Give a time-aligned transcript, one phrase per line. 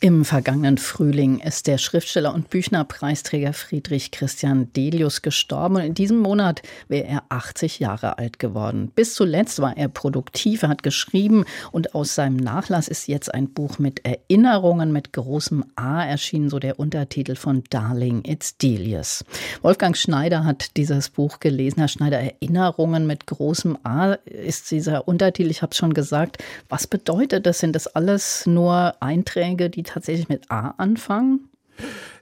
[0.00, 6.18] im vergangenen Frühling ist der Schriftsteller und Büchnerpreisträger Friedrich Christian Delius gestorben und in diesem
[6.18, 8.92] Monat wäre er 80 Jahre alt geworden.
[8.94, 13.48] Bis zuletzt war er produktiv, er hat geschrieben und aus seinem Nachlass ist jetzt ein
[13.48, 19.24] Buch mit Erinnerungen mit großem A erschienen, so der Untertitel von Darling, It's Delius.
[19.62, 21.80] Wolfgang Schneider hat dieses Buch gelesen.
[21.80, 26.38] Herr Schneider, Erinnerungen mit großem A ist dieser Untertitel, ich habe es schon gesagt.
[26.68, 27.58] Was bedeutet das?
[27.58, 31.48] Sind das alles nur Einträge, die tatsächlich mit A anfangen?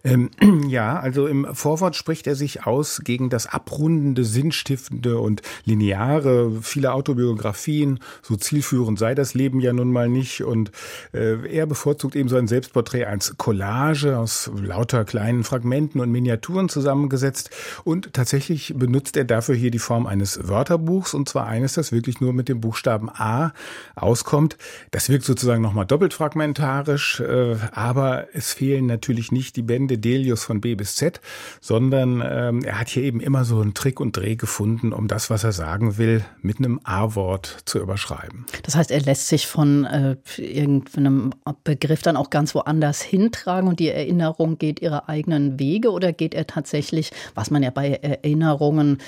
[0.06, 0.30] Ähm,
[0.68, 6.62] ja, also im Vorwort spricht er sich aus gegen das abrundende, sinnstiftende und lineare.
[6.62, 10.42] Viele Autobiografien, so zielführend sei das Leben ja nun mal nicht.
[10.42, 10.70] Und
[11.12, 16.68] äh, er bevorzugt eben so ein Selbstporträt als Collage aus lauter kleinen Fragmenten und Miniaturen
[16.68, 17.50] zusammengesetzt.
[17.82, 22.20] Und tatsächlich benutzt er dafür hier die Form eines Wörterbuchs und zwar eines, das wirklich
[22.20, 23.52] nur mit dem Buchstaben A
[23.96, 24.56] auskommt.
[24.92, 30.44] Das wirkt sozusagen nochmal doppelt fragmentarisch, äh, aber es fehlen natürlich nicht die Bände Delius
[30.44, 31.20] von B bis Z,
[31.60, 35.30] sondern ähm, er hat hier eben immer so einen Trick und Dreh gefunden, um das,
[35.30, 38.46] was er sagen will, mit einem A-Wort zu überschreiben.
[38.62, 41.32] Das heißt, er lässt sich von äh, irgendeinem
[41.64, 46.34] Begriff dann auch ganz woanders hintragen und die Erinnerung geht ihre eigenen Wege oder geht
[46.34, 48.98] er tatsächlich, was man ja bei Erinnerungen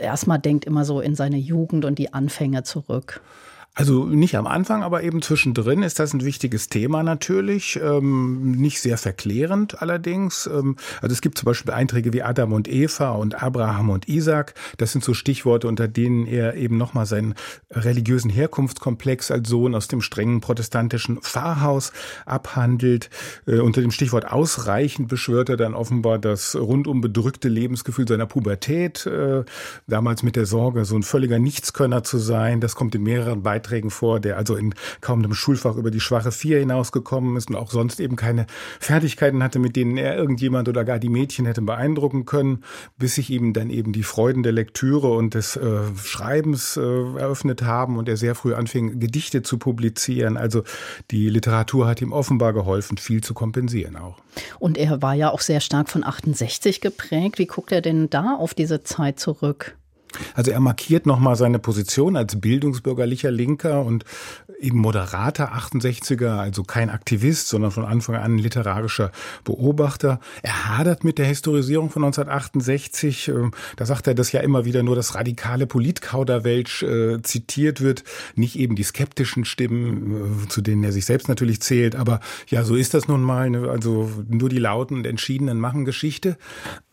[0.00, 3.20] erstmal denkt, immer so in seine Jugend und die Anfänge zurück?
[3.78, 7.78] Also nicht am Anfang, aber eben zwischendrin ist das ein wichtiges Thema natürlich.
[7.82, 10.46] Ähm, nicht sehr verklärend allerdings.
[10.50, 14.54] Ähm, also es gibt zum Beispiel Einträge wie Adam und Eva und Abraham und Isaac.
[14.78, 17.34] Das sind so Stichworte, unter denen er eben nochmal seinen
[17.70, 21.92] religiösen Herkunftskomplex als Sohn aus dem strengen protestantischen Pfarrhaus
[22.24, 23.10] abhandelt.
[23.46, 29.04] Äh, unter dem Stichwort ausreichend beschwört er dann offenbar das rundum bedrückte Lebensgefühl seiner Pubertät.
[29.04, 29.44] Äh,
[29.86, 32.62] damals mit der Sorge, so ein völliger Nichtskönner zu sein.
[32.62, 36.00] Das kommt in mehreren Beiträgen Beiträgen vor, der also in kaum einem Schulfach über die
[36.00, 38.46] schwache Vier hinausgekommen ist und auch sonst eben keine
[38.80, 42.64] Fertigkeiten hatte, mit denen er irgendjemand oder gar die Mädchen hätte beeindrucken können,
[42.96, 47.62] bis sich ihm dann eben die Freuden der Lektüre und des äh, Schreibens äh, eröffnet
[47.62, 50.36] haben und er sehr früh anfing, Gedichte zu publizieren.
[50.36, 50.62] Also
[51.10, 54.18] die Literatur hat ihm offenbar geholfen, viel zu kompensieren auch.
[54.58, 57.38] Und er war ja auch sehr stark von 68 geprägt.
[57.38, 59.76] Wie guckt er denn da auf diese Zeit zurück?
[60.34, 64.04] Also er markiert nochmal seine Position als bildungsbürgerlicher Linker und
[64.60, 69.12] eben moderater 68er, also kein Aktivist, sondern von Anfang an literarischer
[69.44, 70.20] Beobachter.
[70.42, 73.28] Er hadert mit der Historisierung von 1968.
[73.28, 78.04] Ähm, da sagt er, dass ja immer wieder nur das radikale Politkauderwelsch äh, zitiert wird,
[78.34, 81.96] nicht eben die skeptischen Stimmen, äh, zu denen er sich selbst natürlich zählt.
[81.96, 83.50] Aber ja, so ist das nun mal.
[83.50, 83.68] Ne?
[83.68, 86.36] Also nur die Lauten und Entschiedenen machen Geschichte.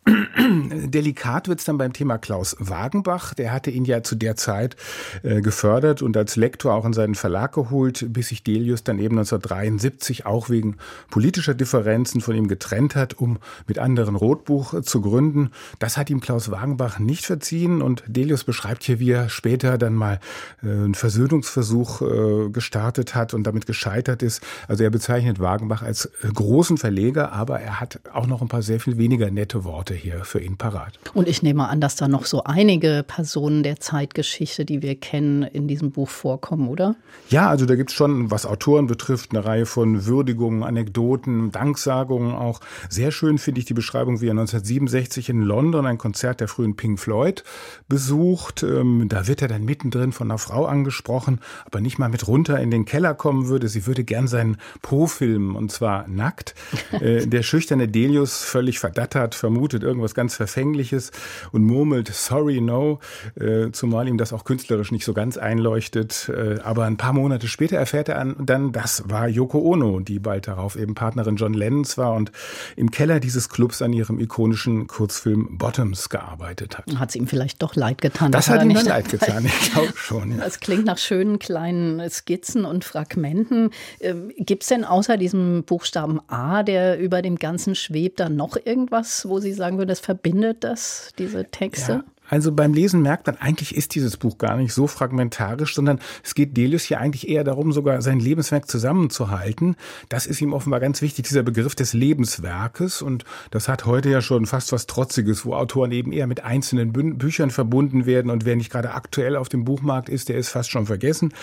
[0.06, 3.34] Delikat wird's dann beim Thema Klaus Wagenbach.
[3.34, 4.75] Der hatte ihn ja zu der Zeit
[5.24, 9.18] äh, gefördert und als Lektor auch in seinen Verlag geholt, bis sich Delius dann eben
[9.18, 10.75] 1973 auch wegen
[11.09, 13.38] politischer Differenzen von ihm getrennt hat, um
[13.68, 15.52] mit anderen Rotbuch zu gründen.
[15.80, 19.94] Das hat ihm Klaus Wagenbach nicht verziehen und Delius beschreibt hier, wie er später dann
[19.94, 20.19] mal
[20.63, 24.44] äh, einen Versöhnungsversuch äh, gestartet hat und damit gescheitert ist.
[24.68, 28.62] Also er bezeichnet Wagenbach als äh, großen Verleger, aber er hat auch noch ein paar
[28.63, 31.00] sehr viel weniger nette Worte Worte hier für ihn parat.
[31.14, 35.44] Und ich nehme an, dass da noch so einige Personen der Zeitgeschichte, die wir kennen,
[35.44, 36.96] in diesem Buch vorkommen, oder?
[37.30, 42.34] Ja, also da gibt es schon, was Autoren betrifft, eine Reihe von Würdigungen, Anekdoten, Danksagungen
[42.34, 42.59] auch.
[42.90, 46.75] Sehr schön finde ich die Beschreibung, wie er 1967 in London ein Konzert der frühen
[46.75, 47.44] Pink Floyd
[47.88, 48.64] besucht.
[48.64, 52.60] Ähm, da wird er dann mittendrin von einer Frau angesprochen, aber nicht mal mit runter
[52.60, 53.68] in den Keller kommen würde.
[53.68, 56.56] Sie würde gern seinen Po filmen und zwar nackt.
[57.02, 61.12] Äh, der schüchterne Delius, völlig verdattert, vermutet irgendwas ganz Verfängliches
[61.52, 63.00] und murmelt Sorry, no,
[63.36, 66.30] äh, zumal ihm das auch künstlerisch nicht so ganz einleuchtet.
[66.30, 70.48] Äh, aber ein paar Monate später erfährt er dann, das war Yoko Ono, die bald
[70.48, 72.32] darauf eben Partnerin John Lennons war und
[72.76, 76.86] im Keller dieses Clubs an ihrem ikonischen Kurzfilm Bottoms gearbeitet hat.
[76.98, 78.32] Hat es ihm vielleicht doch leid getan?
[78.32, 80.32] Das hat ihm dann leid getan, ich glaube schon.
[80.32, 80.38] Ja.
[80.44, 83.72] Das klingt nach schönen kleinen Skizzen und Fragmenten.
[84.00, 88.57] Ähm, Gibt es denn außer diesem Buchstaben A, der über dem Ganzen schwebt, da noch
[88.63, 91.92] irgendwas, wo Sie sagen, sagen würde, das verbindet das, diese Texte?
[91.92, 92.04] Ja.
[92.33, 96.33] Also beim Lesen merkt man, eigentlich ist dieses Buch gar nicht so fragmentarisch, sondern es
[96.33, 99.75] geht Delius hier eigentlich eher darum, sogar sein Lebenswerk zusammenzuhalten.
[100.09, 103.03] Das ist ihm offenbar ganz wichtig, dieser Begriff des Lebenswerkes.
[103.03, 106.91] Und das hat heute ja schon fast was Trotziges, wo Autoren eben eher mit einzelnen
[106.91, 108.31] Bü Büchern verbunden werden.
[108.31, 111.35] Und wer nicht gerade aktuell auf dem Buchmarkt ist, der ist fast schon vergessen.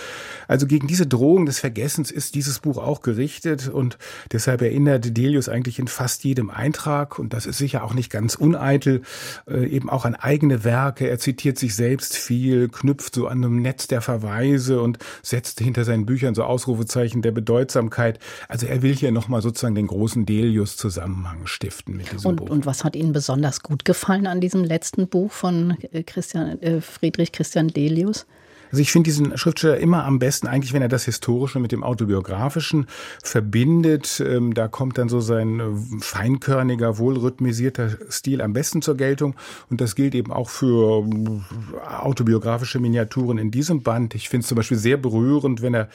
[0.48, 3.68] Also gegen diese Drohung des Vergessens ist dieses Buch auch gerichtet.
[3.68, 3.96] Und
[4.32, 8.34] deshalb erinnert Delius eigentlich in fast jedem Eintrag, und das ist sicher auch nicht ganz
[8.34, 9.02] uneitel,
[9.48, 13.44] äh, eben auch an eigene Werke Werke, er zitiert sich selbst viel, knüpft so an
[13.44, 18.18] einem Netz der Verweise und setzt hinter seinen Büchern so Ausrufezeichen der Bedeutsamkeit.
[18.48, 22.50] Also er will hier nochmal sozusagen den großen Delius-Zusammenhang stiften mit diesem und, Buch.
[22.50, 27.32] Und was hat Ihnen besonders gut gefallen an diesem letzten Buch von Christian, äh, Friedrich
[27.32, 28.26] Christian Delius?
[28.70, 31.82] Also ich finde diesen Schriftsteller immer am besten eigentlich, wenn er das Historische mit dem
[31.82, 32.86] Autobiografischen
[33.22, 34.22] verbindet.
[34.24, 35.64] Ähm, da kommt dann so sein äh,
[36.00, 39.34] feinkörniger, wohlrhythmisierter Stil am besten zur Geltung.
[39.70, 44.14] Und das gilt eben auch für äh, autobiografische Miniaturen in diesem Band.
[44.14, 45.88] Ich finde es zum Beispiel sehr berührend, wenn er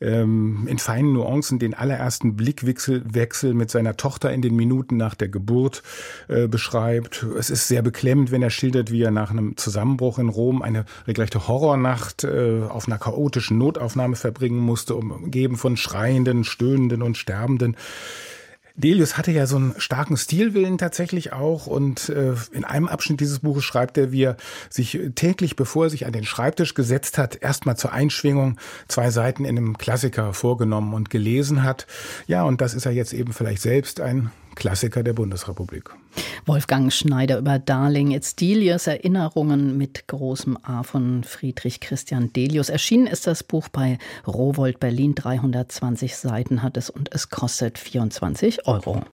[0.00, 5.14] ähm, in feinen Nuancen den allerersten Blickwechsel Wechsel mit seiner Tochter in den Minuten nach
[5.14, 5.82] der Geburt
[6.28, 7.24] äh, beschreibt.
[7.38, 10.84] Es ist sehr beklemmend, wenn er schildert, wie er nach einem Zusammenbruch in Rom eine
[11.06, 17.16] regelrechte Horrornacht Nacht äh, auf einer chaotischen Notaufnahme verbringen musste, umgeben von Schreienden, Stöhnenden und
[17.16, 17.76] Sterbenden.
[18.78, 23.38] Delius hatte ja so einen starken Stilwillen tatsächlich auch und äh, in einem Abschnitt dieses
[23.38, 24.36] Buches schreibt er, wie er
[24.68, 29.46] sich täglich, bevor er sich an den Schreibtisch gesetzt hat, erstmal zur Einschwingung zwei Seiten
[29.46, 31.86] in einem Klassiker vorgenommen und gelesen hat.
[32.26, 35.90] Ja, und das ist er jetzt eben vielleicht selbst ein Klassiker der Bundesrepublik.
[36.46, 42.68] Wolfgang Schneider über Darling, It's Delius, Erinnerungen mit großem A von Friedrich Christian Delius.
[42.68, 45.14] Erschienen ist das Buch bei Rowold Berlin.
[45.14, 49.04] 320 Seiten hat es und es kostet 24 Euro.